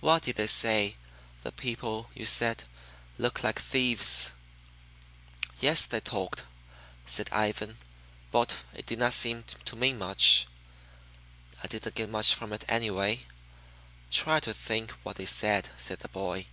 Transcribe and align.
What 0.00 0.24
did 0.24 0.34
they 0.34 0.48
say? 0.48 0.96
The 1.44 1.52
people 1.52 2.10
you 2.12 2.26
said 2.26 2.64
looked 3.18 3.44
like 3.44 3.60
thieves." 3.60 4.32
"Yes, 5.60 5.86
they 5.86 6.00
talked," 6.00 6.42
said 7.06 7.30
Ivan, 7.32 7.76
"but 8.32 8.64
it 8.74 8.86
did 8.86 8.98
not 8.98 9.12
seem 9.12 9.44
to 9.44 9.76
mean 9.76 9.96
much. 9.96 10.48
I 11.62 11.68
didn't 11.68 11.94
get 11.94 12.10
much 12.10 12.34
from 12.34 12.52
it 12.52 12.64
anyway." 12.68 13.24
"Try 14.10 14.40
to 14.40 14.52
think 14.52 14.90
what 15.04 15.18
they 15.18 15.26
said," 15.26 15.68
said 15.76 16.00
the 16.00 16.08
boy. 16.08 16.46